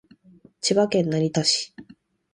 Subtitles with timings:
[0.61, 1.75] 千葉県成田市